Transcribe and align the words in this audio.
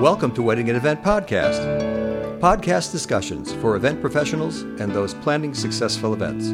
Welcome 0.00 0.34
to 0.34 0.42
Wedding 0.42 0.68
and 0.70 0.76
Event 0.76 1.04
Podcast. 1.04 2.40
Podcast 2.40 2.90
discussions 2.90 3.52
for 3.54 3.76
event 3.76 4.00
professionals 4.00 4.62
and 4.62 4.90
those 4.90 5.14
planning 5.14 5.54
successful 5.54 6.12
events. 6.12 6.48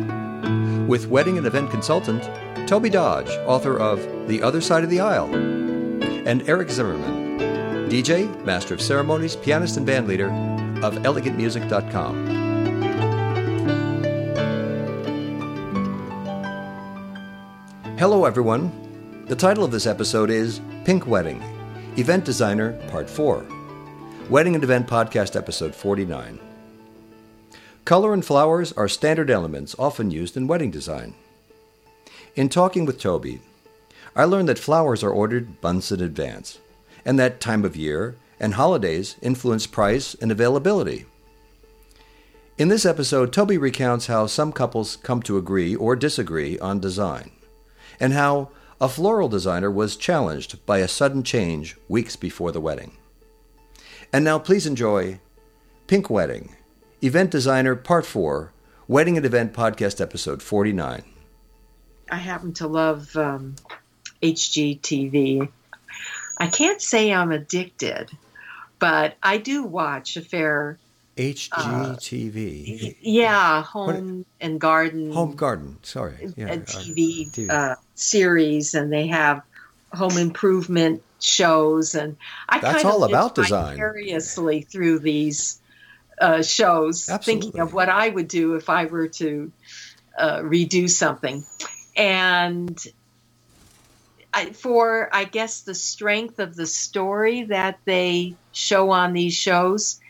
With 0.86 1.06
wedding 1.06 1.38
and 1.38 1.46
event 1.46 1.70
consultant 1.70 2.22
Tobey 2.68 2.90
Dodge, 2.90 3.30
author 3.46 3.78
of 3.78 3.98
The 4.28 4.42
Other 4.42 4.60
Side 4.60 4.84
of 4.84 4.90
the 4.90 5.00
Aisle, 5.00 5.34
and 5.34 6.46
Eric 6.46 6.68
Zimmerman, 6.68 7.38
DJ, 7.88 8.44
Master 8.44 8.74
of 8.74 8.82
Ceremonies, 8.82 9.36
pianist, 9.36 9.78
and 9.78 9.88
bandleader 9.88 10.28
of 10.84 10.96
elegantmusic.com. 10.96 12.26
Hello, 17.96 18.26
everyone. 18.26 19.24
The 19.28 19.36
title 19.36 19.64
of 19.64 19.70
this 19.70 19.86
episode 19.86 20.28
is 20.28 20.60
Pink 20.84 21.06
Wedding 21.06 21.42
Event 22.00 22.24
Designer, 22.24 22.72
Part 22.88 23.10
4. 23.10 23.44
Wedding 24.30 24.54
and 24.54 24.64
Event 24.64 24.86
Podcast, 24.86 25.36
Episode 25.36 25.74
49. 25.74 26.40
Color 27.84 28.14
and 28.14 28.24
flowers 28.24 28.72
are 28.72 28.88
standard 28.88 29.30
elements 29.30 29.76
often 29.78 30.10
used 30.10 30.34
in 30.34 30.46
wedding 30.46 30.70
design. 30.70 31.12
In 32.36 32.48
talking 32.48 32.86
with 32.86 32.98
Tobey, 32.98 33.40
I 34.16 34.24
learned 34.24 34.48
that 34.48 34.58
flowers 34.58 35.04
are 35.04 35.10
ordered 35.10 35.62
months 35.62 35.92
in 35.92 36.00
advance, 36.00 36.58
and 37.04 37.18
that 37.18 37.38
time 37.38 37.66
of 37.66 37.76
year 37.76 38.16
and 38.40 38.54
holidays 38.54 39.16
influence 39.20 39.66
price 39.66 40.14
and 40.22 40.32
availability. 40.32 41.04
In 42.56 42.68
this 42.68 42.86
episode, 42.86 43.30
Tobey 43.30 43.58
recounts 43.58 44.06
how 44.06 44.24
some 44.26 44.52
couples 44.52 44.96
come 44.96 45.20
to 45.24 45.36
agree 45.36 45.76
or 45.76 45.96
disagree 45.96 46.58
on 46.60 46.80
design, 46.80 47.30
and 48.00 48.14
how 48.14 48.48
a 48.80 48.88
floral 48.88 49.28
designer 49.28 49.70
was 49.70 49.96
challenged 49.96 50.64
by 50.64 50.78
a 50.78 50.88
sudden 50.88 51.22
change 51.22 51.76
weeks 51.88 52.16
before 52.16 52.50
the 52.50 52.60
wedding. 52.60 52.96
And 54.12 54.24
now 54.24 54.38
please 54.38 54.66
enjoy 54.66 55.20
Pink 55.86 56.08
Wedding, 56.08 56.56
Event 57.02 57.30
Designer 57.30 57.76
Part 57.76 58.06
4, 58.06 58.52
Wedding 58.88 59.16
and 59.16 59.26
Event 59.26 59.52
Podcast 59.52 60.00
Episode 60.00 60.42
49. 60.42 61.04
I 62.10 62.16
happen 62.16 62.54
to 62.54 62.66
love 62.66 63.14
um, 63.16 63.54
HGTV. 64.22 65.48
I 66.38 66.46
can't 66.46 66.80
say 66.80 67.12
I'm 67.12 67.32
addicted, 67.32 68.10
but 68.78 69.14
I 69.22 69.36
do 69.36 69.62
watch 69.62 70.16
a 70.16 70.22
fair. 70.22 70.78
HGTV. 71.20 72.96
Yeah, 73.00 73.62
home 73.62 74.24
and 74.40 74.60
garden. 74.60 75.12
Home 75.12 75.36
Garden, 75.36 75.78
sorry. 75.82 76.32
Yeah, 76.36 76.46
and 76.48 76.62
uh, 76.62 76.66
TV, 76.66 77.30
TV. 77.30 77.50
Uh, 77.50 77.76
series, 77.94 78.74
and 78.74 78.92
they 78.92 79.08
have 79.08 79.42
home 79.92 80.16
improvement 80.16 81.02
shows, 81.20 81.94
and 81.94 82.16
I 82.48 82.60
That's 82.60 82.74
kind 82.74 82.86
of 82.86 82.92
all 82.92 83.00
live 83.00 83.10
about 83.10 83.34
design. 83.34 83.76
vicariously 83.76 84.62
through 84.62 85.00
these 85.00 85.60
uh, 86.20 86.42
shows, 86.42 87.06
thinking 87.22 87.60
of 87.60 87.74
what 87.74 87.88
I 87.88 88.08
would 88.08 88.28
do 88.28 88.54
if 88.54 88.70
I 88.70 88.86
were 88.86 89.08
to 89.08 89.52
uh, 90.16 90.38
redo 90.38 90.88
something, 90.88 91.44
and 91.96 92.78
I, 94.32 94.52
for 94.52 95.10
I 95.12 95.24
guess 95.24 95.62
the 95.62 95.74
strength 95.74 96.38
of 96.38 96.56
the 96.56 96.66
story 96.66 97.44
that 97.44 97.78
they 97.84 98.36
show 98.52 98.90
on 98.90 99.12
these 99.12 99.34
shows, 99.34 100.00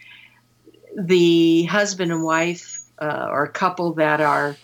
the 1.07 1.65
husband 1.65 2.13
and 2.13 2.23
wife 2.23 2.85
uh, 3.01 3.29
or 3.31 3.47
couple 3.49 3.95
that 3.95 4.21
are 4.21 4.57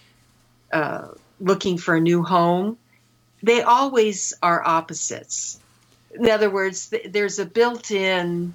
uh, 0.72 1.08
looking 1.40 1.78
for 1.78 1.96
a 1.96 2.00
new 2.00 2.22
home, 2.22 2.78
they 3.42 3.62
always 3.62 4.34
are 4.42 4.66
opposites. 4.66 5.60
In 6.10 6.28
other 6.28 6.50
words, 6.50 6.88
th- 6.88 7.12
there's 7.12 7.38
a 7.38 7.46
built-in 7.46 8.54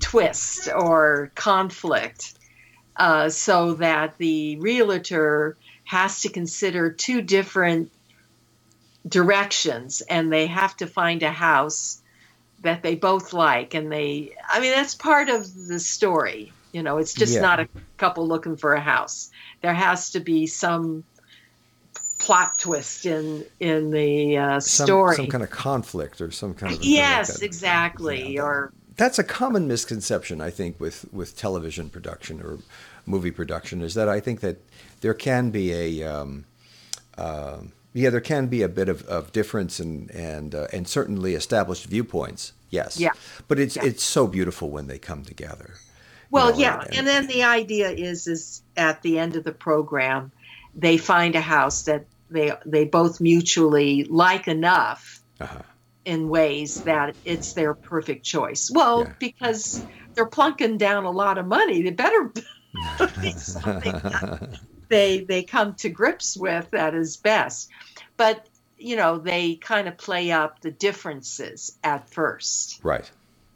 twist 0.00 0.68
or 0.74 1.32
conflict, 1.34 2.34
uh, 2.96 3.28
so 3.30 3.74
that 3.74 4.18
the 4.18 4.58
realtor 4.60 5.56
has 5.84 6.20
to 6.22 6.28
consider 6.28 6.92
two 6.92 7.22
different 7.22 7.90
directions, 9.08 10.02
and 10.02 10.32
they 10.32 10.46
have 10.46 10.76
to 10.76 10.86
find 10.86 11.22
a 11.22 11.32
house 11.32 11.99
that 12.62 12.82
they 12.82 12.94
both 12.94 13.32
like. 13.32 13.74
And 13.74 13.90
they, 13.90 14.34
I 14.48 14.60
mean, 14.60 14.72
that's 14.72 14.94
part 14.94 15.28
of 15.28 15.46
the 15.68 15.78
story. 15.78 16.52
You 16.72 16.82
know, 16.82 16.98
it's 16.98 17.14
just 17.14 17.34
Yeah. 17.34 17.40
not 17.40 17.60
a 17.60 17.68
couple 17.98 18.26
looking 18.28 18.56
for 18.56 18.74
a 18.74 18.80
house. 18.80 19.30
There 19.62 19.74
has 19.74 20.10
to 20.10 20.20
be 20.20 20.46
some 20.46 21.04
plot 22.18 22.52
twist 22.58 23.06
in 23.06 23.44
in 23.58 23.90
the 23.90 24.36
uh, 24.36 24.60
story. 24.60 25.16
some 25.16 25.26
kind 25.26 25.42
of 25.42 25.50
conflict 25.50 26.20
or 26.20 26.30
some 26.30 26.54
kind 26.54 26.74
of 26.74 26.78
like 26.80 26.88
yes, 26.88 27.40
exactly. 27.40 28.34
Yeah, 28.34 28.42
or 28.42 28.72
that's 28.96 29.18
a 29.18 29.24
common 29.24 29.66
misconception 29.66 30.40
I 30.40 30.50
think 30.50 30.78
with 30.78 31.06
with 31.12 31.36
television 31.36 31.88
production 31.88 32.40
or 32.42 32.58
movie 33.06 33.30
production 33.30 33.80
is 33.80 33.94
that 33.94 34.08
I 34.08 34.20
think 34.20 34.40
that 34.40 34.58
there 35.00 35.14
can 35.14 35.50
be 35.50 35.72
a 35.72 36.02
um, 36.04 36.44
uh, 37.16 37.60
yeah 37.92 38.10
there 38.10 38.20
can 38.20 38.46
be 38.46 38.62
a 38.62 38.68
bit 38.68 38.88
of, 38.88 39.02
of 39.06 39.32
difference 39.32 39.80
and 39.80 40.10
and 40.12 40.54
uh, 40.54 40.66
and 40.72 40.86
certainly 40.88 41.34
established 41.34 41.86
viewpoints 41.86 42.52
yes 42.70 42.98
Yeah. 42.98 43.10
but 43.48 43.58
it's 43.58 43.76
Yeah. 43.76 43.84
it's 43.86 44.02
so 44.04 44.26
beautiful 44.26 44.70
when 44.70 44.86
they 44.86 44.98
come 44.98 45.24
together 45.24 45.70
you 45.74 46.36
Well, 46.36 46.52
know, 46.52 46.58
yeah, 46.58 46.84
and 46.92 47.06
then 47.06 47.26
the 47.26 47.42
idea 47.42 47.90
is 47.90 48.26
is 48.28 48.62
at 48.76 49.02
the 49.02 49.18
end 49.18 49.34
of 49.36 49.42
the 49.42 49.52
program, 49.52 50.30
they 50.76 50.96
find 50.98 51.34
a 51.34 51.40
house 51.40 51.82
that 51.82 52.04
they 52.30 52.52
they 52.64 52.84
both 52.84 53.20
mutually 53.20 54.04
like 54.04 54.46
enough 54.46 55.20
uh-huh. 55.40 55.62
in 56.04 56.28
ways 56.28 56.82
that 56.84 57.16
it's 57.24 57.54
their 57.54 57.74
perfect 57.74 58.24
choice. 58.24 58.70
Well, 58.72 59.00
Yeah. 59.02 59.12
because 59.18 59.84
they're 60.14 60.26
plunking 60.30 60.78
down 60.78 61.04
a 61.04 61.10
lot 61.10 61.38
of 61.38 61.46
money, 61.46 61.82
they 61.82 61.90
better 61.90 62.32
be 63.20 63.32
something 63.32 64.00
they 64.90 65.20
they 65.24 65.44
come 65.44 65.74
to 65.76 65.90
grips 65.90 66.36
with 66.36 66.70
that 66.72 66.94
is 66.94 67.18
best. 67.18 67.70
But 68.18 68.46
you 68.78 68.96
know, 68.96 69.18
they 69.18 69.56
kind 69.56 69.88
of 69.88 69.98
play 69.98 70.32
up 70.32 70.60
the 70.60 70.72
differences 70.72 71.78
at 71.84 72.10
first 72.10 72.80
right 72.84 73.10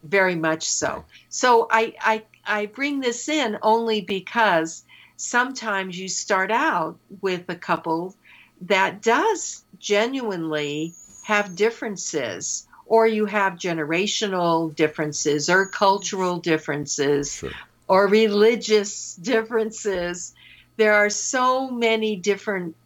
very 0.04 0.36
much 0.36 0.68
so. 0.68 1.06
So 1.30 1.68
I, 1.70 1.94
I 2.00 2.24
I 2.46 2.66
bring 2.66 3.00
this 3.00 3.28
in 3.28 3.58
only 3.62 4.02
because 4.02 4.84
sometimes 5.16 5.98
you 5.98 6.08
start 6.08 6.50
out 6.52 6.98
with 7.22 7.48
a 7.48 7.56
couple 7.56 8.14
that 8.62 9.02
does 9.02 9.64
genuinely 9.78 10.94
have 11.22 11.56
differences 11.56 12.68
or 12.86 13.06
you 13.06 13.26
have 13.26 13.54
generational 13.54 14.74
differences 14.74 15.50
or 15.50 15.66
cultural 15.66 16.38
differences 16.38 17.32
sure 17.36 17.52
or 17.88 18.08
religious 18.08 19.14
differences. 19.22 20.34
There 20.76 20.94
are 20.94 21.10
so 21.10 21.70
many 21.70 22.16
different 22.16 22.76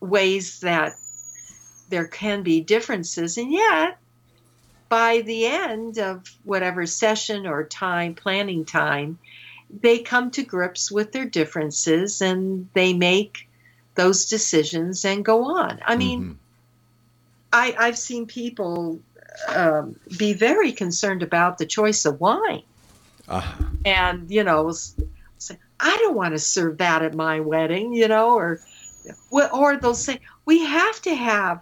ways 0.00 0.60
that 0.60 0.94
there 1.88 2.06
can 2.06 2.42
be 2.42 2.60
differences, 2.60 3.38
and 3.38 3.50
yet 3.50 3.98
by 4.88 5.22
the 5.22 5.46
end 5.46 5.98
of 5.98 6.22
whatever 6.44 6.86
session 6.86 7.46
or 7.46 7.64
time, 7.64 8.14
planning 8.14 8.64
time, 8.64 9.18
they 9.80 9.98
come 9.98 10.30
to 10.32 10.42
grips 10.42 10.90
with 10.90 11.12
their 11.12 11.24
differences 11.24 12.20
and 12.20 12.68
they 12.74 12.92
make 12.92 13.48
those 13.94 14.26
decisions 14.26 15.04
and 15.04 15.24
go 15.24 15.44
on. 15.56 15.80
I 15.84 15.96
mean, 15.96 16.22
Mhm. 16.22 16.36
I, 17.52 17.74
I've 17.78 17.98
seen 17.98 18.26
people 18.26 19.00
um, 19.48 19.96
be 20.18 20.32
very 20.32 20.72
concerned 20.72 21.22
about 21.22 21.58
the 21.58 21.66
choice 21.66 22.04
of 22.04 22.20
wine 22.20 22.62
uh-huh. 23.28 23.64
and 23.84 24.30
you 24.30 24.44
know 24.44 24.72
i 25.84 25.96
don't 25.98 26.16
want 26.16 26.34
to 26.34 26.38
serve 26.38 26.78
that 26.78 27.02
at 27.02 27.14
my 27.14 27.40
wedding 27.40 27.92
you 27.94 28.08
know 28.08 28.34
or 28.34 28.60
or 29.30 29.76
they'll 29.76 29.94
say 29.94 30.18
we 30.46 30.64
have 30.64 31.00
to 31.02 31.14
have 31.14 31.60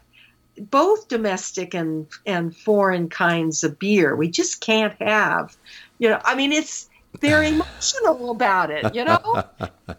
both 0.57 1.09
domestic 1.09 1.75
and 1.75 2.07
and 2.27 2.55
foreign 2.55 3.09
kinds 3.09 3.65
of 3.65 3.79
beer. 3.79 4.15
We 4.15 4.31
just 4.31 4.61
can't 4.61 4.95
have 5.01 5.57
you 5.99 6.09
know 6.09 6.21
i 6.25 6.35
mean 6.35 6.53
it's 6.53 6.89
they're 7.21 7.43
emotional 7.43 8.31
about 8.31 8.71
it 8.71 8.95
you 8.95 9.05
know? 9.05 9.45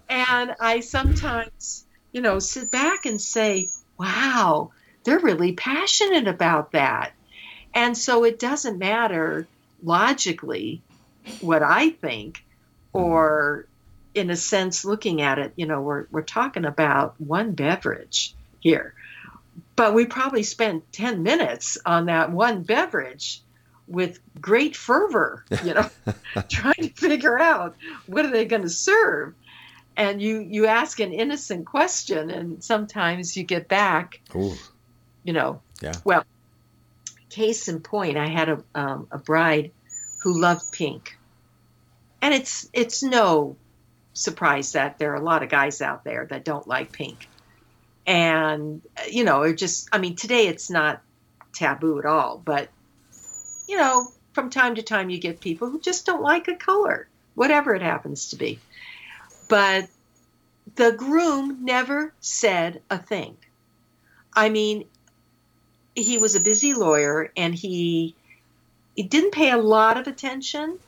And 0.10 0.56
i 0.60 0.80
sometimes 0.80 1.86
you 2.12 2.22
know 2.22 2.40
sit 2.40 2.72
back 2.72 3.06
and 3.06 3.20
say 3.20 3.68
wow 4.00 4.72
they're 5.04 5.20
really 5.20 5.54
passionate 5.54 6.28
about 6.28 6.72
that. 6.72 7.14
And 7.74 7.98
so 7.98 8.24
it 8.24 8.40
doesn't 8.40 8.78
matter 8.78 9.48
logically 9.84 10.82
what 11.42 11.64
I 11.64 11.90
think, 11.90 12.40
or 12.94 13.66
in 14.14 14.30
a 14.30 14.36
sense, 14.36 14.86
looking 14.86 15.22
at 15.22 15.40
it, 15.40 15.54
you 15.56 15.66
know, 15.66 15.82
we're, 15.82 16.06
we're 16.12 16.22
talking 16.22 16.66
about 16.66 17.20
one 17.20 17.54
beverage 17.54 18.36
here, 18.60 18.94
but 19.76 19.94
we 19.94 20.06
probably 20.06 20.44
spent 20.44 20.92
10 20.92 21.24
minutes 21.24 21.78
on 21.86 22.06
that 22.06 22.32
one 22.32 22.64
beverage 22.64 23.42
with 23.88 24.20
great 24.40 24.76
fervor, 24.76 25.44
you 25.64 25.74
know, 25.74 25.90
trying 26.50 26.74
to 26.76 26.90
figure 26.90 27.40
out 27.40 27.76
what 28.06 28.26
are 28.26 28.32
they 28.32 28.46
going 28.46 28.62
to 28.62 28.70
serve. 28.70 29.34
And 29.96 30.22
you, 30.22 30.40
you 30.40 30.66
ask 30.66 31.00
an 31.00 31.14
innocent 31.14 31.68
question, 31.68 32.32
and 32.32 32.64
sometimes 32.64 33.38
you 33.38 33.44
get 33.44 33.68
back, 33.68 34.20
Ooh, 34.36 34.56
you 35.24 35.34
know, 35.34 35.62
Yeah. 35.82 35.94
well, 36.04 36.24
case 37.30 37.68
in 37.68 37.82
point, 37.82 38.18
I 38.18 38.28
had 38.28 38.50
a, 38.50 38.64
um, 38.74 39.08
a 39.12 39.18
bride 39.18 39.72
who 40.22 40.40
loved 40.40 40.72
pink. 40.72 41.18
And 42.22 42.34
it's 42.34 42.70
it's 42.74 43.04
no 43.04 43.58
surprise 44.14 44.74
that 44.74 44.98
there 45.00 45.12
are 45.12 45.18
a 45.18 45.24
lot 45.24 45.44
of 45.44 45.50
guys 45.50 45.82
out 45.82 46.04
there 46.04 46.26
that 46.28 46.46
don't 46.46 46.68
like 46.68 46.92
pink. 46.92 47.28
And 48.06 48.82
you 49.10 49.24
know, 49.24 49.44
it 49.44 49.58
just 49.58 49.90
I 49.92 49.98
mean, 49.98 50.16
today 50.16 50.48
it's 50.48 50.70
not 50.70 51.02
taboo 51.54 52.00
at 52.00 52.06
all, 52.06 52.42
but 52.44 52.70
you 53.68 53.78
know, 53.78 54.12
from 54.34 54.50
time 54.50 54.76
to 54.76 54.82
time 54.82 55.10
you 55.10 55.20
get 55.20 55.40
people 55.40 55.70
who 55.70 55.80
just 55.80 56.06
don't 56.06 56.22
like 56.22 56.48
a 56.48 56.56
color, 56.56 57.08
whatever 57.36 57.74
it 57.76 57.82
happens 57.82 58.30
to 58.30 58.36
be. 58.36 58.60
But 59.48 59.88
the 60.76 60.92
groom 60.92 61.66
never 61.66 62.14
said 62.20 62.82
a 62.90 62.98
thing. 62.98 63.38
I 64.34 64.50
mean, 64.50 64.86
he 65.96 66.18
was 66.18 66.36
a 66.36 66.40
busy 66.40 66.74
lawyer 66.74 67.32
and 67.38 67.54
he, 67.54 68.16
he 68.96 69.04
didn't 69.04 69.32
pay 69.32 69.52
a 69.52 69.58
lot 69.58 69.98
of 69.98 70.08
attention. 70.08 70.80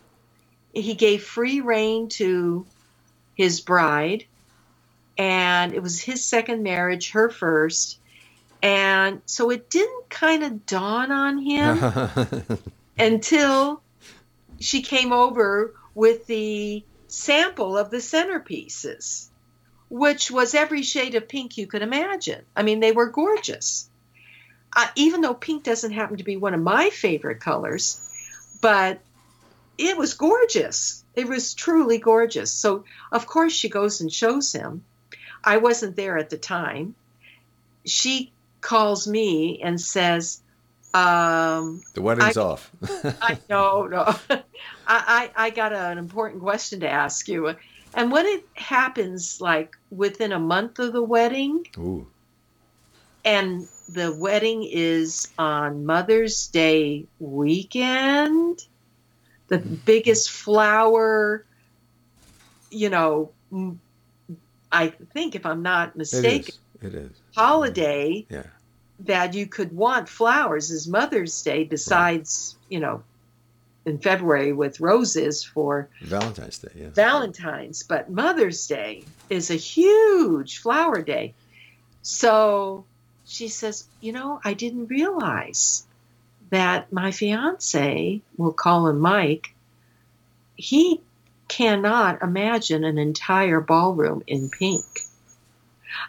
He 0.73 0.95
gave 0.95 1.23
free 1.23 1.61
rein 1.61 2.09
to 2.09 2.65
his 3.35 3.61
bride, 3.61 4.25
and 5.17 5.73
it 5.73 5.81
was 5.81 6.01
his 6.01 6.25
second 6.25 6.63
marriage, 6.63 7.11
her 7.11 7.29
first. 7.29 7.99
And 8.61 9.21
so 9.25 9.51
it 9.51 9.69
didn't 9.69 10.09
kind 10.09 10.43
of 10.43 10.65
dawn 10.65 11.11
on 11.11 11.37
him 11.37 12.59
until 12.97 13.81
she 14.59 14.81
came 14.81 15.13
over 15.13 15.73
with 15.93 16.25
the 16.27 16.83
sample 17.07 17.77
of 17.77 17.91
the 17.91 17.97
centerpieces, 17.97 19.27
which 19.89 20.31
was 20.31 20.55
every 20.55 20.81
shade 20.81 21.15
of 21.15 21.27
pink 21.27 21.57
you 21.57 21.67
could 21.67 21.81
imagine. 21.81 22.43
I 22.55 22.63
mean, 22.63 22.79
they 22.79 22.91
were 22.91 23.07
gorgeous. 23.07 23.89
Uh, 24.75 24.87
even 24.95 25.21
though 25.21 25.33
pink 25.33 25.63
doesn't 25.63 25.91
happen 25.93 26.17
to 26.17 26.23
be 26.23 26.35
one 26.35 26.53
of 26.53 26.59
my 26.59 26.89
favorite 26.89 27.39
colors, 27.39 28.01
but 28.61 28.99
it 29.77 29.97
was 29.97 30.15
gorgeous. 30.15 31.04
It 31.15 31.27
was 31.27 31.53
truly 31.53 31.97
gorgeous. 31.97 32.51
So, 32.51 32.83
of 33.11 33.25
course, 33.25 33.53
she 33.53 33.69
goes 33.69 34.01
and 34.01 34.11
shows 34.11 34.51
him. 34.51 34.83
I 35.43 35.57
wasn't 35.57 35.95
there 35.95 36.17
at 36.17 36.29
the 36.29 36.37
time. 36.37 36.95
She 37.85 38.31
calls 38.61 39.07
me 39.07 39.61
and 39.61 39.79
says, 39.79 40.41
um, 40.95 41.83
the 41.93 42.01
wedding's 42.01 42.37
I, 42.37 42.41
off. 42.41 42.71
I 43.21 43.37
no 43.49 43.85
no. 43.85 44.15
I, 44.29 44.39
I 44.87 45.31
I 45.35 45.49
got 45.49 45.73
an 45.73 45.97
important 45.97 46.41
question 46.41 46.79
to 46.79 46.89
ask 46.89 47.27
you. 47.27 47.53
And 47.93 48.11
when 48.11 48.25
it 48.25 48.45
happens, 48.53 49.41
like 49.41 49.75
within 49.91 50.31
a 50.31 50.39
month 50.39 50.79
of 50.79 50.93
the 50.93 51.03
wedding, 51.03 51.67
Ooh. 51.77 52.07
and 53.25 53.67
the 53.89 54.15
wedding 54.15 54.63
is 54.63 55.27
on 55.37 55.85
Mother's 55.85 56.47
Day 56.47 57.05
weekend, 57.19 58.65
the 59.47 59.57
biggest 59.57 60.31
flower, 60.31 61.45
you 62.71 62.89
know, 62.89 63.31
I 64.71 64.87
think 64.89 65.35
if 65.35 65.45
I'm 65.45 65.61
not 65.61 65.95
mistaken, 65.95 66.53
is. 66.81 66.93
It 66.93 66.95
is. 66.95 67.11
holiday 67.35 68.25
Yeah. 68.29 68.43
that 69.01 69.33
you 69.33 69.47
could 69.47 69.71
want 69.71 70.09
flowers 70.09 70.71
is 70.71 70.87
Mother's 70.87 71.41
Day, 71.43 71.63
besides, 71.63 72.55
you 72.69 72.79
know, 72.79 73.03
in 73.85 73.99
February 73.99 74.51
with 74.51 74.79
roses 74.79 75.43
for 75.43 75.89
Valentine's 76.01 76.57
Day. 76.57 76.71
Yes. 76.75 76.95
Valentine's, 76.95 77.83
but 77.83 78.09
Mother's 78.09 78.65
Day 78.67 79.05
is 79.29 79.51
a 79.51 79.55
huge 79.55 80.57
flower 80.57 81.01
day. 81.01 81.33
So 82.01 82.85
she 83.25 83.47
says, 83.47 83.87
You 84.01 84.11
know, 84.11 84.41
I 84.43 84.53
didn't 84.55 84.87
realize 84.87 85.85
that 86.55 86.91
my 86.93 87.11
fiance, 87.11 88.21
we'll 88.37 88.53
call 88.53 88.87
him 88.87 88.99
Mike, 88.99 89.53
he 90.55 91.01
cannot 91.49 92.21
imagine 92.21 92.85
an 92.85 92.97
entire 92.97 93.59
ballroom 93.59 94.23
in 94.25 94.49
pink. 94.49 94.85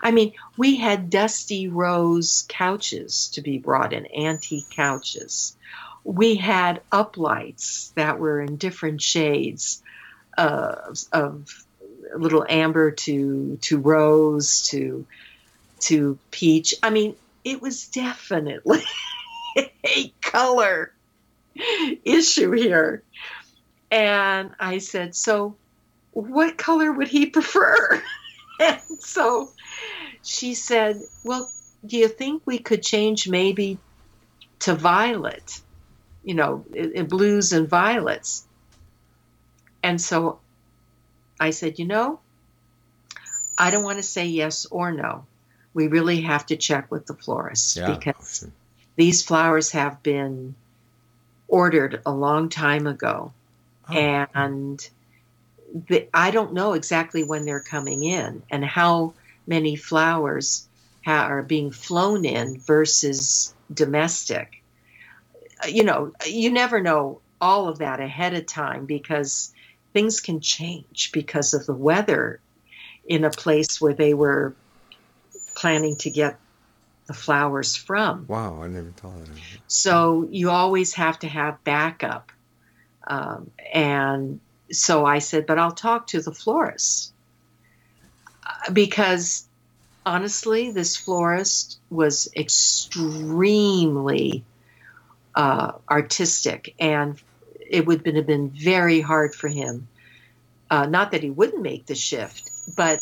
I 0.00 0.12
mean, 0.12 0.34
we 0.56 0.76
had 0.76 1.10
dusty 1.10 1.66
rose 1.66 2.44
couches 2.48 3.28
to 3.34 3.40
be 3.40 3.58
brought 3.58 3.92
in, 3.92 4.06
antique 4.16 4.70
couches. 4.70 5.56
We 6.04 6.36
had 6.36 6.80
uplights 6.92 7.92
that 7.94 8.20
were 8.20 8.40
in 8.40 8.56
different 8.56 9.02
shades 9.02 9.82
uh, 10.38 10.94
of 11.12 11.66
little 12.16 12.46
amber 12.48 12.92
to 12.92 13.58
to 13.62 13.78
rose 13.78 14.68
to 14.68 15.06
to 15.80 16.20
peach. 16.30 16.72
I 16.84 16.90
mean, 16.90 17.16
it 17.42 17.60
was 17.60 17.88
definitely 17.88 18.84
a 19.86 20.14
color 20.22 20.92
issue 22.04 22.52
here. 22.52 23.02
And 23.90 24.50
I 24.58 24.78
said, 24.78 25.14
"So, 25.14 25.56
what 26.10 26.58
color 26.58 26.92
would 26.92 27.08
he 27.08 27.26
prefer?" 27.26 28.02
and 28.60 28.80
so 29.00 29.50
she 30.22 30.54
said, 30.54 31.00
Well, 31.24 31.50
do 31.84 31.96
you 31.96 32.08
think 32.08 32.42
we 32.46 32.58
could 32.58 32.82
change 32.82 33.28
maybe 33.28 33.78
to 34.60 34.74
violet? 34.74 35.60
You 36.24 36.34
know, 36.34 36.64
blues 37.08 37.52
and 37.52 37.68
violets. 37.68 38.46
And 39.82 40.00
so 40.00 40.40
I 41.38 41.50
said, 41.50 41.78
You 41.78 41.86
know, 41.86 42.20
I 43.56 43.70
don't 43.70 43.84
want 43.84 43.98
to 43.98 44.02
say 44.02 44.26
yes 44.26 44.66
or 44.66 44.92
no. 44.92 45.26
We 45.74 45.88
really 45.88 46.22
have 46.22 46.46
to 46.46 46.56
check 46.56 46.90
with 46.90 47.06
the 47.06 47.14
florist 47.14 47.76
Yeah. 47.76 47.94
because. 47.94 48.46
These 48.96 49.22
flowers 49.22 49.70
have 49.72 50.02
been 50.02 50.54
ordered 51.48 52.00
a 52.04 52.12
long 52.12 52.48
time 52.48 52.86
ago. 52.86 53.32
Oh. 53.88 53.94
And 53.94 54.88
the, 55.88 56.08
I 56.12 56.30
don't 56.30 56.54
know 56.54 56.72
exactly 56.72 57.22
when 57.22 57.44
they're 57.44 57.60
coming 57.60 58.02
in 58.02 58.42
and 58.50 58.64
how 58.64 59.14
many 59.46 59.76
flowers 59.76 60.66
ha- 61.04 61.26
are 61.26 61.42
being 61.42 61.70
flown 61.70 62.24
in 62.24 62.58
versus 62.58 63.54
domestic. 63.72 64.62
You 65.68 65.84
know, 65.84 66.12
you 66.26 66.50
never 66.50 66.80
know 66.80 67.20
all 67.40 67.68
of 67.68 67.78
that 67.78 68.00
ahead 68.00 68.34
of 68.34 68.46
time 68.46 68.86
because 68.86 69.52
things 69.92 70.20
can 70.20 70.40
change 70.40 71.10
because 71.12 71.54
of 71.54 71.66
the 71.66 71.74
weather 71.74 72.40
in 73.06 73.24
a 73.24 73.30
place 73.30 73.80
where 73.80 73.94
they 73.94 74.14
were 74.14 74.54
planning 75.54 75.96
to 75.96 76.10
get 76.10 76.38
the 77.06 77.14
flowers 77.14 77.76
from. 77.76 78.26
Wow, 78.26 78.62
I 78.62 78.68
never 78.68 78.90
thought 78.90 79.16
of 79.16 79.28
that. 79.28 79.40
So 79.68 80.28
you 80.30 80.50
always 80.50 80.94
have 80.94 81.18
to 81.20 81.28
have 81.28 81.62
backup. 81.64 82.32
Um, 83.06 83.50
and 83.72 84.40
so 84.72 85.06
I 85.06 85.20
said, 85.20 85.46
but 85.46 85.58
I'll 85.58 85.72
talk 85.72 86.08
to 86.08 86.20
the 86.20 86.32
florist. 86.32 87.12
Uh, 88.44 88.72
Because 88.72 89.46
honestly, 90.04 90.72
this 90.72 90.96
florist 90.96 91.78
was 91.90 92.28
extremely 92.36 94.44
uh, 95.34 95.72
artistic, 95.88 96.74
and 96.80 97.20
it 97.68 97.86
would 97.86 98.06
have 98.06 98.26
been 98.26 98.50
very 98.50 99.00
hard 99.00 99.34
for 99.34 99.48
him. 99.48 99.88
Uh, 100.68 100.86
not 100.86 101.12
that 101.12 101.22
he 101.22 101.30
wouldn't 101.30 101.62
make 101.62 101.86
the 101.86 101.94
shift, 101.94 102.50
but 102.76 103.00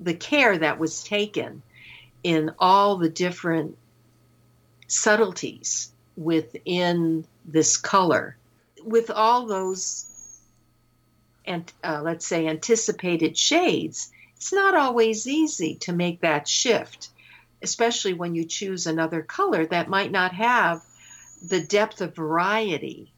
the 0.00 0.14
care 0.14 0.58
that 0.58 0.78
was 0.78 1.04
taken 1.04 1.62
in 2.26 2.50
all 2.58 2.96
the 2.96 3.08
different 3.08 3.78
subtleties 4.88 5.92
within 6.16 7.24
this 7.44 7.76
color. 7.76 8.36
With 8.82 9.12
all 9.12 9.46
those 9.46 10.40
and 11.46 11.72
uh, 11.84 12.00
let's 12.02 12.26
say 12.26 12.48
anticipated 12.48 13.38
shades 13.38 14.10
it's 14.34 14.52
not 14.52 14.74
always 14.74 15.28
easy 15.28 15.76
to 15.76 15.92
make 15.92 16.22
that 16.22 16.48
shift 16.48 17.10
especially 17.62 18.12
when 18.12 18.34
you 18.34 18.44
choose 18.44 18.88
another 18.88 19.22
color 19.22 19.64
that 19.64 19.88
might 19.88 20.10
not 20.10 20.32
have 20.32 20.82
the 21.46 21.60
depth 21.60 22.00
of 22.00 22.16
variety 22.16 23.12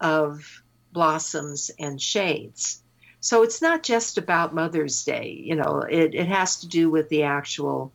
of 0.00 0.62
blossoms 0.92 1.72
and 1.80 2.00
shades. 2.00 2.80
So 3.18 3.42
it's 3.42 3.60
not 3.60 3.82
just 3.82 4.18
about 4.18 4.54
mother's 4.54 5.02
day 5.02 5.42
you 5.44 5.56
know 5.56 5.80
it, 5.80 6.14
it 6.14 6.28
has 6.28 6.60
to 6.60 6.68
do 6.68 6.88
with 6.88 7.08
the 7.08 7.24
actual 7.24 7.92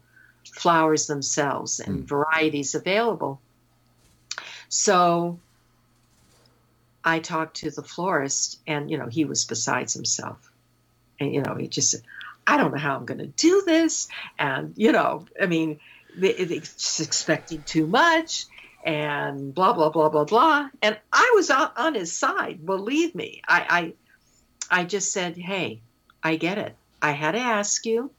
flowers 0.53 1.07
themselves 1.07 1.79
and 1.79 2.01
Mm. 2.03 2.09
varieties 2.09 2.75
available. 2.75 3.43
So 4.69 5.41
I 7.03 7.19
talked 7.19 7.57
to 7.57 7.71
the 7.71 7.83
florist, 7.83 8.61
and 8.67 8.91
you 8.91 8.97
know, 8.97 9.07
he 9.07 9.25
was 9.25 9.45
besides 9.45 9.93
himself. 9.93 10.39
And 11.19 11.33
you 11.33 11.41
know, 11.43 11.55
he 11.55 11.69
just 11.69 11.91
said, 11.91 12.03
I 12.47 12.57
don't 12.57 12.73
know 12.73 12.79
how 12.79 12.97
I'm 12.97 13.05
going 13.05 13.19
to 13.19 13.27
do 13.27 13.63
this. 13.65 14.07
And 14.39 14.73
you 14.77 14.93
know, 14.93 15.27
I 15.41 15.47
mean, 15.47 15.79
they 16.17 16.29
expecting 16.99 17.63
too 17.63 17.87
much 17.87 18.47
and 18.85 19.53
blah, 19.53 19.73
blah, 19.73 19.91
blah, 19.91 20.09
blah, 20.09 20.25
blah. 20.25 20.69
And 20.81 20.99
I 21.13 21.33
was 21.35 21.51
on, 21.51 21.71
on 21.77 21.95
his 21.95 22.17
side, 22.17 22.65
believe 22.65 23.15
me. 23.15 23.41
I, 23.47 23.95
I, 24.71 24.81
I 24.81 24.85
just 24.85 25.13
said, 25.13 25.37
hey, 25.37 25.83
I 26.23 26.37
get 26.37 26.57
it. 26.59 26.77
I 27.01 27.11
had 27.11 27.33
to 27.33 27.39
ask 27.39 27.85
you. 27.85 28.13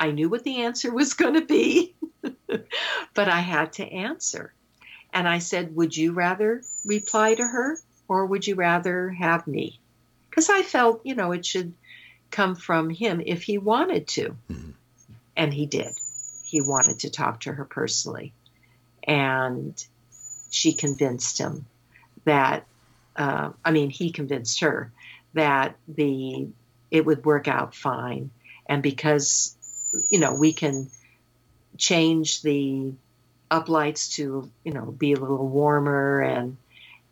I 0.00 0.10
knew 0.10 0.28
what 0.28 0.44
the 0.44 0.62
answer 0.62 0.92
was 0.92 1.14
going 1.22 1.34
to 1.34 1.44
be, 1.44 1.94
but 2.46 3.28
I 3.28 3.40
had 3.40 3.72
to 3.74 3.84
answer. 3.84 4.52
And 5.12 5.28
I 5.28 5.38
said, 5.38 5.74
Would 5.74 5.96
you 5.96 6.12
rather 6.12 6.62
reply 6.84 7.34
to 7.34 7.46
her 7.46 7.78
or 8.08 8.26
would 8.26 8.46
you 8.46 8.54
rather 8.54 9.10
have 9.10 9.46
me? 9.46 9.80
Because 10.28 10.48
I 10.50 10.62
felt, 10.62 11.00
you 11.04 11.14
know, 11.14 11.32
it 11.32 11.44
should 11.44 11.72
come 12.30 12.54
from 12.54 12.90
him 12.90 13.22
if 13.24 13.42
he 13.42 13.58
wanted 13.58 14.06
to. 14.08 14.36
Mhm. 14.50 14.74
And 15.36 15.54
he 15.54 15.66
did. 15.66 15.94
He 16.44 16.60
wanted 16.60 17.00
to 17.00 17.10
talk 17.10 17.40
to 17.40 17.52
her 17.52 17.64
personally. 17.64 18.32
And 19.04 19.82
she 20.50 20.72
convinced 20.72 21.38
him 21.38 21.66
that, 22.24 22.66
uh, 23.16 23.50
I 23.64 23.70
mean, 23.70 23.90
he 23.90 24.10
convinced 24.10 24.60
her 24.60 24.92
that 25.34 25.76
the 25.86 26.48
it 26.90 27.04
would 27.04 27.24
work 27.24 27.48
out 27.48 27.74
fine. 27.74 28.30
And 28.66 28.82
because, 28.82 29.56
you 30.10 30.18
know, 30.18 30.34
we 30.34 30.52
can 30.52 30.90
change 31.76 32.42
the 32.42 32.92
uplights 33.50 34.14
to, 34.14 34.50
you 34.64 34.72
know, 34.72 34.86
be 34.86 35.12
a 35.12 35.18
little 35.18 35.46
warmer 35.48 36.20
and 36.20 36.56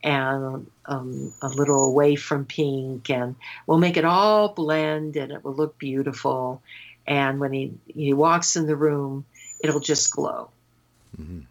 and 0.03 0.71
um, 0.85 1.33
a 1.43 1.49
little 1.49 1.85
away 1.85 2.15
from 2.17 2.45
pink, 2.45 3.11
and 3.11 3.35
we'll 3.67 3.79
make 3.79 3.97
it 3.97 4.05
all 4.05 4.51
blend, 4.51 5.17
and 5.17 5.33
it 5.33 5.43
will 5.43 5.55
look 5.55 5.79
beautiful. 5.79 6.63
And 7.07 7.41
when 7.41 7.53
he 7.53 7.73
he 7.87 8.13
walks 8.13 8.57
in 8.57 8.67
the 8.67 8.77
room, 8.77 9.25
it'll 9.61 9.81
just 9.81 10.13
glow, 10.13 10.51
Mhm. 11.19 11.45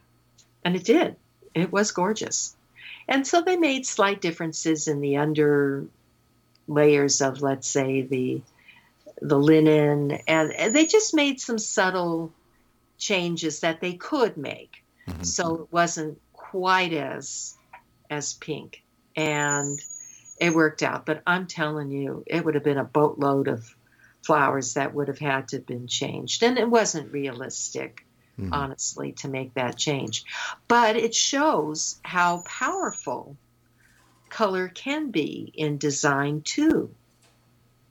and 0.63 0.75
it 0.75 0.83
did. 0.83 1.15
It 1.53 1.71
was 1.71 1.91
gorgeous. 1.91 2.55
And 3.07 3.25
so 3.25 3.41
they 3.41 3.55
made 3.57 3.85
slight 3.85 4.21
differences 4.21 4.87
in 4.87 4.99
the 4.99 5.17
under 5.17 5.85
layers 6.67 7.21
of, 7.21 7.41
let's 7.41 7.67
say, 7.67 8.01
the 8.01 8.41
the 9.21 9.37
linen, 9.39 10.11
and, 10.27 10.51
and 10.51 10.75
they 10.75 10.85
just 10.85 11.13
made 11.13 11.39
some 11.39 11.57
subtle 11.57 12.33
changes 12.97 13.59
that 13.59 13.81
they 13.81 13.93
could 13.93 14.37
make 14.37 14.71
Mhm. 15.07 15.25
so 15.25 15.55
it 15.63 15.71
wasn't 15.71 16.19
quite 16.33 16.93
as 16.93 17.55
as 18.09 18.33
pink 18.35 18.81
and 19.15 19.79
it 20.39 20.53
worked 20.53 20.81
out 20.81 21.05
but 21.05 21.21
i'm 21.27 21.45
telling 21.45 21.91
you 21.91 22.23
it 22.25 22.43
would 22.43 22.55
have 22.55 22.63
been 22.63 22.77
a 22.77 22.83
boatload 22.85 23.47
of 23.47 23.63
flowers 24.25 24.75
that 24.75 24.93
would 24.93 25.07
have 25.07 25.19
had 25.19 25.47
to 25.49 25.57
have 25.57 25.65
been 25.65 25.87
changed 25.87 26.41
and 26.41 26.57
it 26.57 26.69
wasn't 26.69 27.11
realistic 27.11 28.05
Mhm. 28.39 28.53
honestly 28.53 29.11
to 29.11 29.27
make 29.27 29.53
that 29.55 29.77
change 29.77 30.23
but 30.67 30.95
it 30.95 31.13
shows 31.13 31.99
how 32.03 32.43
powerful 32.45 33.37
color 34.29 34.69
can 34.69 35.11
be 35.11 35.51
in 35.53 35.77
design 35.77 36.41
too 36.41 36.95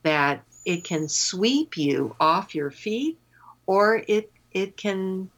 that 0.03 0.45
it 0.65 0.85
can 0.85 1.09
sweep 1.09 1.77
you 1.77 2.15
off 2.19 2.55
your 2.55 2.71
feet 2.71 3.19
or 3.67 4.03
it 4.07 4.31
it 4.53 4.77
can 4.77 5.31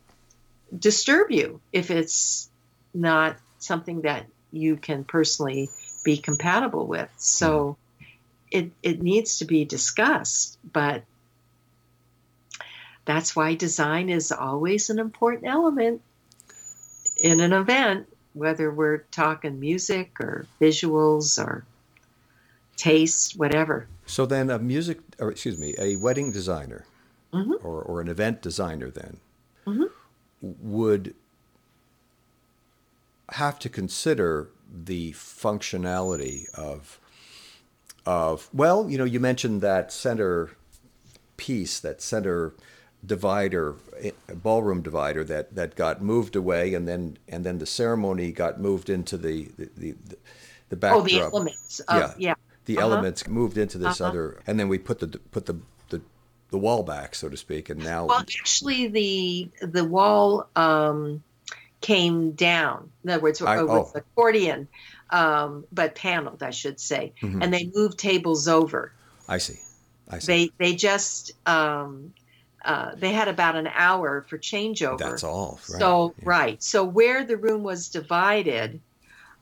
disturb 0.76 1.30
you 1.30 1.60
if 1.72 1.90
it's 1.90 2.50
not 2.92 3.36
something 3.58 4.02
that 4.02 4.26
you 4.52 4.76
can 4.76 5.04
personally 5.04 5.70
be 6.04 6.16
compatible 6.16 6.86
with. 6.86 7.08
So 7.16 7.76
mm-hmm. 8.00 8.04
it 8.50 8.72
it 8.82 9.02
needs 9.02 9.38
to 9.38 9.44
be 9.44 9.64
discussed, 9.64 10.58
but 10.70 11.04
that's 13.04 13.36
why 13.36 13.54
design 13.54 14.08
is 14.08 14.32
always 14.32 14.90
an 14.90 14.98
important 14.98 15.46
element 15.46 16.02
in 17.16 17.40
an 17.40 17.52
event, 17.52 18.08
whether 18.34 18.70
we're 18.70 18.98
talking 19.10 19.60
music 19.60 20.20
or 20.20 20.46
visuals 20.60 21.42
or 21.42 21.64
taste, 22.76 23.38
whatever. 23.38 23.88
So 24.06 24.26
then, 24.26 24.50
a 24.50 24.58
music, 24.58 25.00
or 25.18 25.30
excuse 25.30 25.58
me, 25.58 25.74
a 25.78 25.96
wedding 25.96 26.32
designer 26.32 26.84
Mhm. 27.32 27.64
or, 27.64 27.82
or 27.82 28.00
an 28.00 28.08
event 28.08 28.40
designer 28.42 28.90
then 28.90 29.18
Mhm. 29.66 29.90
would 30.40 31.14
have 33.30 33.58
to 33.58 33.68
consider 33.68 34.48
the 34.72 35.12
functionality 35.12 36.48
of 36.54 37.00
of 38.04 38.48
well, 38.52 38.88
you 38.88 38.96
know, 38.96 39.04
you 39.04 39.18
mentioned 39.18 39.60
that 39.62 39.90
center 39.92 40.50
piece, 41.36 41.80
that 41.80 42.00
center 42.00 42.54
divider, 43.04 43.74
eh, 44.00 44.12
ballroom 44.32 44.80
divider 44.82 45.24
that 45.24 45.54
that 45.56 45.74
got 45.74 46.02
moved 46.02 46.36
away, 46.36 46.72
and 46.74 46.86
then 46.86 47.18
and 47.28 47.44
then 47.44 47.58
the 47.58 47.66
ceremony 47.66 48.30
got 48.30 48.60
moved 48.60 48.88
into 48.88 49.16
the 49.16 49.48
the 49.58 49.68
the, 49.76 49.94
the 50.68 50.76
backdrop. 50.76 51.02
Oh, 51.02 51.04
the 51.04 51.20
elements. 51.20 51.80
Of, 51.80 51.96
Yeah. 51.98 52.14
yeah. 52.18 52.34
The 52.66 52.76
Uh-huh. 52.78 52.86
elements 52.86 53.26
moved 53.26 53.56
into 53.58 53.78
this 53.78 54.00
Uh-huh. 54.00 54.10
other, 54.10 54.40
and 54.46 54.58
then 54.60 54.68
we 54.68 54.78
put 54.78 54.98
the 55.00 55.08
put 55.30 55.46
the, 55.46 55.56
the 55.88 56.00
the 56.50 56.58
wall 56.58 56.82
back, 56.82 57.14
so 57.14 57.28
to 57.28 57.36
speak, 57.36 57.70
and 57.70 57.82
now 57.82 58.04
Well, 58.06 58.20
actually, 58.20 58.88
the 58.88 59.48
the 59.66 59.84
wall 59.84 60.48
um, 60.54 61.22
came 61.80 62.32
down. 62.32 62.90
In 63.04 63.10
other 63.10 63.22
words, 63.22 63.40
I- 63.42 63.58
it 63.60 63.66
was 63.68 63.92
oh. 63.94 63.98
accordion, 63.98 64.68
um, 65.10 65.64
but 65.72 65.94
paneled, 65.94 66.42
I 66.42 66.50
should 66.50 66.80
say. 66.80 67.12
Mhm. 67.22 67.42
And 67.42 67.52
they 67.54 67.70
moved 67.74 67.98
tables 67.98 68.48
over. 68.48 68.92
I 69.28 69.38
see, 69.38 69.58
I 70.08 70.18
see. 70.20 70.26
They 70.26 70.50
they 70.58 70.74
just 70.76 71.32
um, 71.46 72.12
uh, 72.64 72.96
they 72.96 73.12
had 73.12 73.28
about 73.28 73.54
an 73.54 73.68
hour 73.68 74.26
for 74.28 74.38
changeover. 74.38 74.98
That's 74.98 75.22
all. 75.24 75.60
Right. 75.68 75.78
So 75.80 76.14
Yeah. 76.18 76.24
right, 76.28 76.62
so 76.62 76.82
where 76.84 77.22
the 77.24 77.36
room 77.36 77.62
was 77.62 77.88
divided 77.88 78.80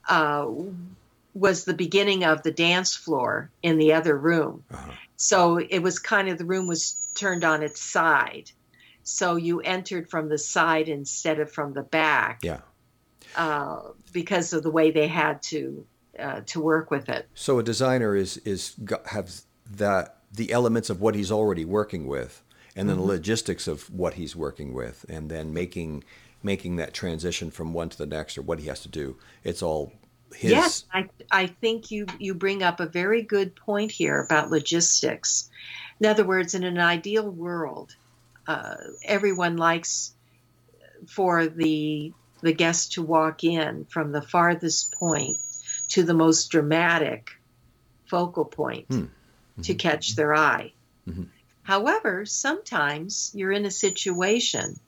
uh, 0.08 0.46
was 1.34 1.64
the 1.64 1.74
beginning 1.74 2.24
of 2.24 2.42
the 2.42 2.52
dance 2.52 2.94
floor 2.94 3.50
in 3.62 3.78
the 3.78 3.92
other 3.92 4.16
room. 4.16 4.64
Uh-huh. 4.72 4.92
So 5.16 5.58
it 5.58 5.80
was 5.80 5.98
kind 5.98 6.28
of 6.28 6.38
the 6.38 6.44
room 6.44 6.66
was 6.66 7.12
turned 7.14 7.44
on 7.44 7.62
its 7.62 7.80
side. 7.80 8.50
So 9.02 9.36
you 9.36 9.60
entered 9.60 10.08
from 10.08 10.28
the 10.28 10.38
side 10.38 10.88
instead 10.88 11.40
of 11.40 11.50
from 11.52 11.74
the 11.74 11.82
back 11.82 12.40
Yeah. 12.42 12.60
uh, 13.36 13.80
because 14.12 14.52
of 14.52 14.62
the 14.62 14.70
way 14.70 14.90
they 14.90 15.08
had 15.08 15.42
to 15.44 15.86
uh, 16.18 16.40
to 16.46 16.60
work 16.60 16.90
with 16.92 17.08
it. 17.08 17.26
So 17.34 17.58
a 17.58 17.62
designer 17.62 18.14
is 18.14 18.36
is 18.38 18.76
have 19.06 19.30
that 19.68 20.18
the 20.32 20.52
elements 20.52 20.88
of 20.90 21.00
what 21.00 21.14
he's 21.14 21.30
already 21.32 21.64
working 21.64 22.06
with, 22.06 22.42
and 22.76 22.88
then 22.88 22.96
the 22.96 23.02
logistics 23.02 23.66
of 23.68 23.90
what 23.90 24.14
he's 24.14 24.36
working 24.36 24.72
with, 24.72 25.04
and 25.08 25.30
then 25.30 25.52
making 25.52 26.04
making 26.42 26.76
that 26.76 26.94
transition 26.94 27.50
from 27.50 27.72
one 27.72 27.88
to 27.88 27.98
the 27.98 28.06
next 28.06 28.38
or 28.38 28.42
what 28.42 28.60
he 28.60 28.68
has 28.68 28.80
to 28.80 28.88
do. 28.88 29.16
It's 29.42 29.62
all 29.62 29.92
his. 30.34 30.50
Yes, 30.50 30.84
I, 30.92 31.08
I 31.30 31.46
think 31.46 31.90
you, 31.90 32.06
you 32.18 32.34
bring 32.34 32.62
up 32.62 32.80
a 32.80 32.86
very 32.86 33.22
good 33.22 33.56
point 33.56 33.90
here 33.90 34.20
about 34.20 34.50
logistics. 34.50 35.48
In 36.00 36.06
other 36.06 36.24
words, 36.24 36.54
in 36.54 36.64
an 36.64 36.78
ideal 36.78 37.28
world, 37.28 37.94
uh, 38.46 38.76
everyone 39.04 39.56
likes 39.56 40.14
for 41.08 41.46
the 41.46 42.12
the 42.40 42.52
guest 42.52 42.92
to 42.92 43.02
walk 43.02 43.42
in 43.42 43.86
from 43.86 44.12
the 44.12 44.20
farthest 44.20 44.92
point 44.98 45.38
to 45.88 46.02
the 46.02 46.12
most 46.12 46.50
dramatic 46.50 47.30
focal 48.06 48.44
point 48.44 48.86
Hmm. 48.88 49.04
to 49.62 49.74
catch 49.74 50.14
their 50.14 50.34
eye. 50.34 50.72
Mhm. 51.08 51.28
However, 51.62 52.26
sometimes 52.26 53.30
you're 53.34 53.52
in 53.52 53.64
a 53.64 53.70
situation 53.70 54.78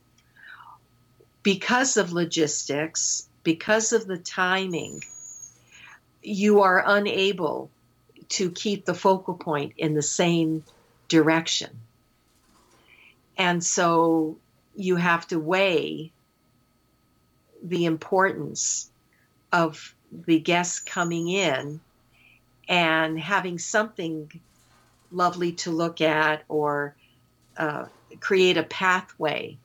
because 1.42 1.96
of 1.96 2.12
logistics, 2.12 3.28
because 3.42 3.92
of 3.92 4.06
the 4.06 4.18
timing, 4.18 5.02
you 6.26 6.62
are 6.62 6.82
unable 6.84 7.70
to 8.28 8.50
keep 8.50 8.84
the 8.84 8.94
focal 8.94 9.34
point 9.34 9.74
in 9.76 9.94
the 9.94 10.02
same 10.02 10.64
direction. 11.08 11.70
And 13.36 13.62
so 13.62 14.38
you 14.74 14.96
have 14.96 15.26
to 15.28 15.38
weigh 15.38 16.12
the 17.62 17.84
importance 17.84 18.90
of 19.52 19.94
the 20.10 20.40
guests 20.40 20.80
coming 20.80 21.28
in 21.28 21.80
and 22.68 23.18
having 23.18 23.58
something 23.58 24.30
lovely 25.12 25.52
to 25.52 25.70
look 25.70 26.00
at 26.00 26.42
or 26.48 26.96
uh, 27.56 27.86
create 28.20 28.56
a 28.56 28.62
pathway 28.62 29.58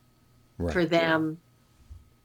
Right. 0.58 0.72
for 0.72 0.84
them 0.86 1.38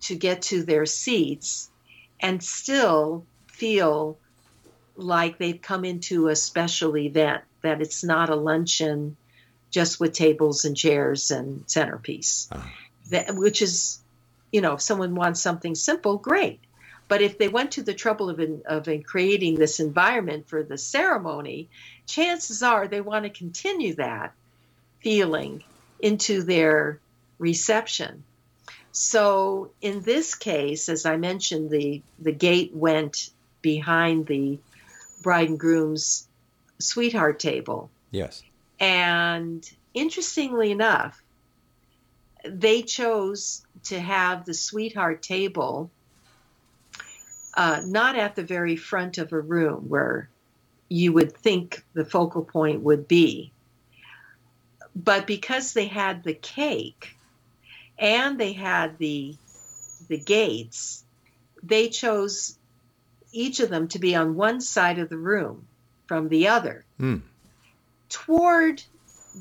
to 0.02 0.16
get 0.16 0.44
to 0.44 0.64
their 0.64 0.86
seats 0.86 1.72
and 2.20 2.44
still 2.44 3.26
feel 3.48 4.20
like 4.98 5.38
they've 5.38 5.62
come 5.62 5.86
into 5.86 6.28
a 6.28 6.36
special 6.36 6.98
event, 6.98 7.44
that 7.62 7.82
it's 7.82 8.04
not 8.04 8.30
a 8.30 8.36
luncheon 8.36 9.16
just 9.70 10.00
with 10.00 10.14
tables 10.14 10.66
and 10.66 10.76
chairs 10.76 11.32
and 11.32 11.64
centerpiece. 11.70 12.50
Ah. 12.52 12.74
That, 13.10 13.36
which 13.36 13.62
is, 13.62 14.00
you 14.52 14.62
know, 14.62 14.74
if 14.74 14.82
someone 14.82 15.16
wants 15.16 15.42
something 15.42 15.76
simple, 15.76 16.18
great. 16.18 16.60
But 17.08 17.22
if 17.22 17.38
they 17.38 17.48
went 17.48 17.72
to 17.72 17.84
the 17.84 17.94
trouble 17.94 18.30
of, 18.30 18.40
in, 18.40 18.64
of 18.66 18.88
in 18.90 19.02
creating 19.02 19.56
this 19.56 19.80
environment 19.80 20.50
for 20.50 20.62
the 20.62 20.78
ceremony, 20.78 21.70
chances 22.06 22.64
are 22.64 22.88
they 22.88 23.00
want 23.00 23.24
to 23.24 23.30
continue 23.30 23.96
that 23.96 24.34
feeling 25.00 25.64
into 26.02 26.44
their 26.44 27.00
reception. 27.40 28.24
So 28.92 29.72
in 29.80 30.02
this 30.02 30.36
case, 30.36 30.90
as 30.90 31.06
I 31.06 31.18
mentioned, 31.18 31.70
the, 31.70 32.02
the 32.20 32.32
gate 32.32 32.74
went 32.74 33.30
behind 33.62 34.26
the 34.26 34.60
bride 35.22 35.50
and 35.50 35.60
groom's 35.60 36.28
sweetheart 36.80 37.40
table. 37.40 37.90
Yes. 38.12 38.44
And 38.80 39.70
interestingly 39.94 40.72
enough, 40.72 41.22
they 42.46 42.82
chose 42.82 43.66
to 43.86 44.00
have 44.00 44.46
the 44.46 44.54
sweetheart 44.54 45.22
table 45.22 45.92
uh, 47.58 47.82
not 47.84 48.16
at 48.16 48.36
the 48.36 48.44
very 48.44 48.76
front 48.76 49.18
of 49.18 49.34
a 49.34 49.42
room 49.42 49.90
where 49.90 50.30
you 50.90 51.12
would 51.12 51.36
think 51.36 51.84
the 51.94 52.06
focal 52.06 52.46
point 52.46 52.82
would 52.82 53.08
be. 53.08 53.52
But 54.96 55.28
because 55.28 55.74
they 55.74 55.88
had 55.88 56.24
the 56.24 56.36
cake 56.36 57.16
and 57.98 58.40
they 58.40 58.54
had 58.54 58.98
the 59.00 59.36
the 60.08 60.20
gates, 60.20 61.04
they 61.64 61.90
chose 61.90 62.57
each 63.32 63.60
of 63.60 63.70
them 63.70 63.88
to 63.90 64.00
be 64.00 64.16
on 64.16 64.36
one 64.36 64.62
side 64.62 65.00
of 65.00 65.10
the 65.10 65.18
room 65.18 65.68
from 66.08 66.30
the 66.30 66.48
other 66.48 66.86
Mm. 67.00 67.22
toward 68.10 68.82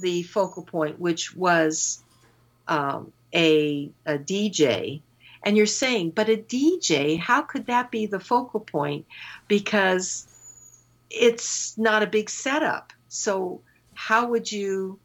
the 0.01 0.23
focal 0.25 0.65
point, 0.65 0.99
which 0.99 1.35
was 1.35 2.03
um, 2.69 3.13
a, 3.35 3.91
a 4.05 4.19
DJ. 4.19 5.01
And 5.45 5.57
you're 5.57 5.67
saying, 5.67 6.11
but 6.11 6.29
a 6.29 6.37
DJ, 6.37 7.19
how 7.19 7.43
could 7.43 7.67
that 7.67 7.91
be 7.91 8.07
the 8.07 8.19
focal 8.21 8.61
point? 8.61 9.07
Because 9.47 10.27
it's 11.11 11.79
not 11.79 12.03
a 12.03 12.07
big 12.09 12.29
setup. 12.29 12.93
So 13.09 13.63
how 13.95 14.29
would 14.29 14.51
you 14.51 14.99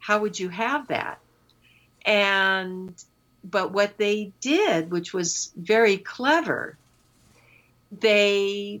how 0.00 0.20
would 0.20 0.38
you 0.38 0.48
have 0.48 0.88
that? 0.88 1.18
And 2.04 2.94
but 3.44 3.72
what 3.72 3.98
they 3.98 4.32
did, 4.40 4.90
which 4.90 5.12
was 5.12 5.52
very 5.56 5.98
clever, 5.98 6.76
they 7.92 8.80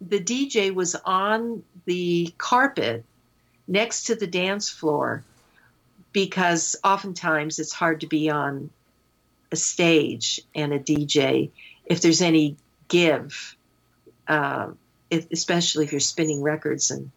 the 0.00 0.20
DJ 0.20 0.74
was 0.74 0.94
on 0.94 1.62
the 1.86 2.32
carpet 2.36 3.04
next 3.66 4.04
to 4.04 4.14
the 4.14 4.26
dance 4.26 4.68
floor 4.68 5.24
because 6.12 6.76
oftentimes 6.84 7.58
it's 7.58 7.72
hard 7.72 8.00
to 8.00 8.06
be 8.06 8.30
on 8.30 8.70
a 9.50 9.56
stage 9.56 10.40
and 10.54 10.72
a 10.72 10.78
DJ 10.78 11.50
if 11.86 12.00
there's 12.00 12.22
any 12.22 12.56
give, 12.88 13.56
uh, 14.28 14.68
if, 15.10 15.30
especially 15.30 15.84
if 15.84 15.92
you're 15.92 16.00
spinning 16.00 16.42
records. 16.42 16.90
And 16.90 17.10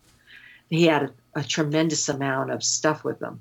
he 0.70 0.86
had 0.86 1.04
a, 1.04 1.40
a 1.40 1.44
tremendous 1.44 2.10
amount 2.10 2.52
of 2.52 2.64
stuff 2.64 3.04
with 3.04 3.22
him. 3.22 3.40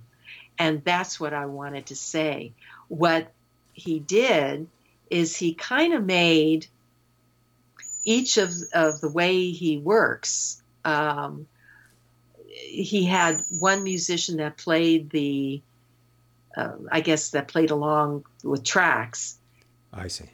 And 0.59 0.83
that's 0.85 1.21
what 1.21 1.35
I 1.35 1.47
wanted 1.47 1.87
to 1.87 1.97
say. 1.97 2.53
What 2.89 3.33
he 3.75 3.99
did 3.99 4.67
is 5.11 5.37
he 5.37 5.55
kind 5.55 5.93
of 5.93 6.05
made 6.05 6.67
each 8.07 8.39
of, 8.39 8.55
of 8.73 9.01
the 9.03 9.11
way 9.11 9.51
he 9.51 9.77
works. 9.77 10.63
Um, 10.85 11.47
he 12.47 13.05
had 13.05 13.45
one 13.59 13.83
musician 13.83 14.39
that 14.39 14.57
played 14.57 15.11
the, 15.11 15.61
uh, 16.57 16.73
I 16.91 17.01
guess, 17.01 17.31
that 17.31 17.49
played 17.49 17.71
along 17.71 18.25
with 18.43 18.65
tracks, 18.65 19.37
I 19.93 20.09
see. 20.09 20.31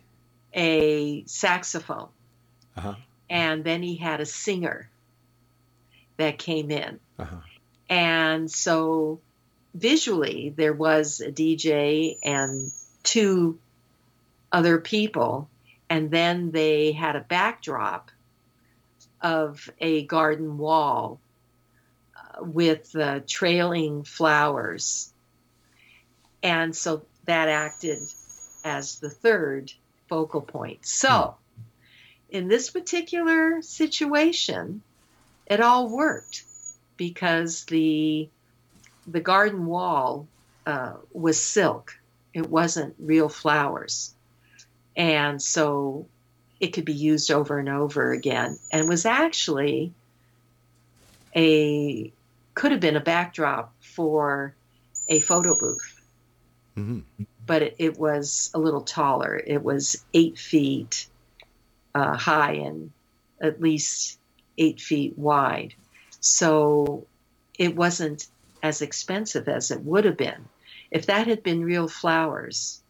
a 0.55 1.25
saxophone. 1.25 2.09
Uh-huh. 2.77 2.95
And 3.29 3.65
then 3.65 3.83
he 3.83 3.97
had 3.97 4.21
a 4.21 4.27
singer 4.27 4.89
that 6.19 6.39
came 6.39 6.71
in. 6.71 7.01
Uh-huh. 7.19 7.37
And 7.89 8.51
so 8.51 9.21
visually, 9.75 10.53
there 10.55 10.75
was 10.75 11.21
a 11.21 11.33
DJ 11.33 12.19
and 12.23 12.71
two 13.03 13.59
other 14.53 14.79
people. 14.79 15.49
And 15.93 16.11
then 16.11 16.53
they 16.53 16.93
had 16.93 17.17
a 17.17 17.21
backdrop 17.21 18.11
of 19.21 19.69
a 19.79 20.07
garden 20.07 20.57
wall 20.57 21.21
uh, 22.17 22.43
with 22.45 22.97
uh, 22.97 23.21
trailing 23.27 24.03
flowers. 24.03 25.13
And 26.43 26.75
so 26.75 27.05
that 27.27 27.51
acted 27.51 27.99
as 28.65 29.01
the 29.01 29.11
third 29.11 29.71
focal 30.09 30.41
point. 30.41 30.87
So, 30.87 31.37
in 32.31 32.49
this 32.49 32.71
particular 32.71 33.61
situation, 33.61 34.81
it 35.45 35.61
all 35.61 35.91
worked 35.91 36.43
because 36.97 37.65
the 37.65 38.31
the 39.07 39.21
garden 39.21 39.67
wall 39.67 40.27
uh, 40.65 40.95
was 41.13 41.39
silk. 41.39 41.99
It 42.33 42.49
wasn't 42.49 42.95
real 42.99 43.29
flowers, 43.29 44.15
and 44.97 45.41
so 45.41 46.07
it 46.61 46.69
could 46.69 46.85
be 46.85 46.93
used 46.93 47.31
over 47.31 47.59
and 47.59 47.69
over 47.69 48.13
again, 48.13 48.59
and 48.71 48.89
was 48.89 49.07
actually 49.07 49.93
a 51.35 52.13
could 52.55 52.73
have 52.73 52.81
been 52.81 52.97
a 52.97 53.01
backdrop 53.01 53.73
for 53.81 54.55
a 55.09 55.21
photo 55.21 55.57
booth 55.59 56.01
hmm 56.75 57.01
but 57.47 57.63
it, 57.63 57.77
it 57.79 57.99
was 57.99 58.51
a 58.55 58.59
little 58.59 58.83
taller. 58.83 59.37
It 59.37 59.63
was 59.63 60.05
eight 60.15 60.39
feet 60.39 61.07
uh, 61.95 62.17
high 62.17 62.53
and 62.53 62.91
at 63.41 63.61
least 63.61 64.19
eight 64.59 64.81
feet 64.81 65.19
wide. 65.19 65.75
So 66.21 67.07
it 67.59 67.75
wasn't 67.75 68.29
as 68.63 68.83
expensive 68.83 69.49
as 69.49 69.71
it 69.71 69.83
would 69.83 70.05
have 70.05 70.17
been. 70.17 70.49
If 70.91 71.07
that 71.07 71.27
had 71.27 71.43
been 71.43 71.65
real 71.65 71.89
flowers, 71.89 72.82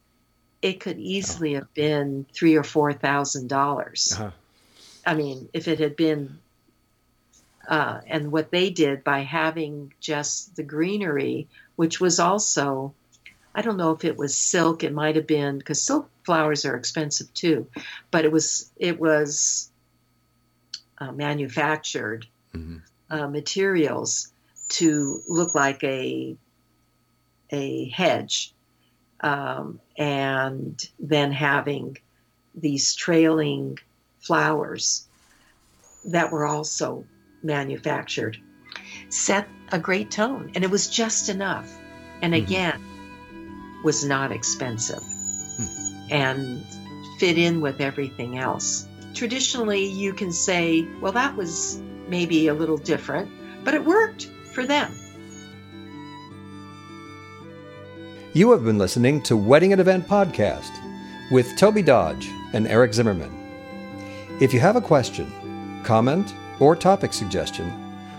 it 0.62 0.78
could 0.80 0.98
easily 0.98 1.54
have 1.54 1.72
been 1.74 2.24
three 2.32 2.56
or 2.56 2.62
four 2.62 2.92
thousand 2.92 3.48
dollars. 3.48 4.12
Uh-huh. 4.14 4.30
I 5.04 5.14
mean, 5.14 5.48
if 5.52 5.66
it 5.66 5.80
had 5.80 5.96
been, 5.96 6.38
uh, 7.68 8.00
and 8.06 8.30
what 8.30 8.52
they 8.52 8.70
did 8.70 9.02
by 9.02 9.20
having 9.20 9.92
just 10.00 10.54
the 10.54 10.62
greenery, 10.62 11.48
which 11.74 12.00
was 12.00 12.20
also, 12.20 12.94
I 13.52 13.62
don't 13.62 13.76
know 13.76 13.90
if 13.90 14.04
it 14.04 14.16
was 14.16 14.36
silk, 14.36 14.84
it 14.84 14.92
might 14.92 15.16
have 15.16 15.26
been, 15.26 15.58
because 15.58 15.82
silk 15.82 16.08
flowers 16.24 16.64
are 16.64 16.76
expensive 16.76 17.34
too, 17.34 17.66
but 18.12 18.24
it 18.24 18.30
was, 18.30 18.70
it 18.76 19.00
was 19.00 19.70
uh, 20.98 21.12
manufactured 21.12 22.26
hmm 22.52 22.78
uh, 23.10 23.28
materials 23.28 24.32
to 24.70 25.20
look 25.28 25.54
like 25.54 25.84
a, 25.84 26.34
a 27.50 27.90
hedge. 27.90 28.54
Um, 29.22 29.80
and 29.96 30.82
then 30.98 31.30
having 31.32 31.96
these 32.54 32.94
trailing 32.94 33.78
flowers 34.20 35.06
that 36.04 36.32
were 36.32 36.44
also 36.44 37.04
manufactured 37.42 38.36
set 39.08 39.48
a 39.70 39.78
great 39.78 40.10
tone. 40.10 40.50
And 40.54 40.64
it 40.64 40.70
was 40.70 40.88
just 40.88 41.28
enough. 41.28 41.70
And 42.20 42.34
Mhm. 42.34 42.42
again 42.42 42.82
was 43.84 44.04
not 44.04 44.32
expensive. 44.32 45.02
And 46.10 46.64
fit 47.18 47.38
in 47.38 47.60
with 47.60 47.80
everything 47.80 48.38
else. 48.38 48.86
Traditionally 49.14 49.86
you 49.86 50.12
can 50.12 50.32
say 50.32 50.86
well 51.00 51.12
that 51.12 51.36
was 51.36 51.80
maybe 52.08 52.48
a 52.48 52.54
little 52.54 52.76
different 52.76 53.30
but 53.64 53.74
it 53.74 53.84
worked 53.84 54.28
for 54.54 54.66
them 54.66 54.92
You 58.34 58.50
have 58.52 58.64
been 58.64 58.78
listening 58.78 59.20
to 59.24 59.36
Wedding 59.36 59.72
and 59.72 59.80
Event 59.80 60.08
Podcast 60.08 60.70
with 61.30 61.54
Tobey 61.58 61.82
Dodge 61.82 62.30
and 62.54 62.66
Eric 62.66 62.94
Zimmerman. 62.94 63.30
If 64.40 64.54
you 64.54 64.60
have 64.60 64.76
a 64.76 64.80
question, 64.80 65.30
comment, 65.84 66.34
or 66.58 66.74
topic 66.74 67.12
suggestion, 67.12 67.70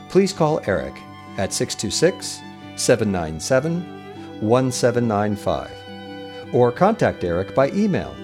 please 0.10 0.32
call 0.32 0.62
Eric 0.68 0.94
at 1.38 1.52
626 1.52 2.42
797 2.76 3.82
1795 4.42 5.72
or 6.54 6.72
contact 6.72 7.24
Eric 7.24 7.56
by 7.56 7.72
email 7.72 8.16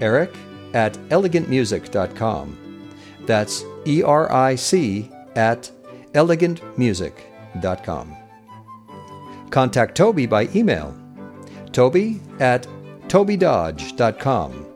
eric 0.00 0.34
at 0.72 0.94
elegantmusic.com. 1.10 2.90
That's 3.20 3.64
E 3.86 4.02
R 4.02 4.32
I 4.32 4.56
C 4.56 5.08
at 5.36 5.70
elegantmusic.com. 6.12 8.16
Contact 9.50 9.96
Tobey 9.96 10.26
by 10.26 10.48
email 10.56 11.03
tobey 11.74 12.20
at 12.40 12.66
tobeydodge.com. 13.08 14.66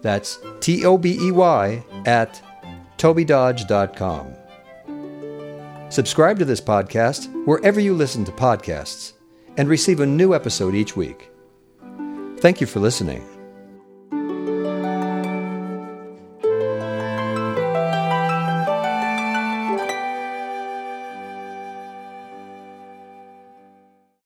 That's 0.00 0.38
T 0.60 0.84
O 0.86 0.96
B 0.96 1.18
E 1.20 1.30
Y 1.30 1.84
at 2.06 2.40
tobeydodge.com. 2.96 4.34
Subscribe 5.90 6.38
to 6.38 6.44
this 6.44 6.60
podcast 6.60 7.30
wherever 7.46 7.78
you 7.80 7.94
listen 7.94 8.24
to 8.24 8.32
podcasts 8.32 9.12
and 9.56 9.68
receive 9.68 10.00
a 10.00 10.06
new 10.06 10.34
episode 10.34 10.74
each 10.74 10.96
week. 10.96 11.30
Thank 12.38 12.60
you 12.60 12.66
for 12.66 12.80
listening. 12.80 13.33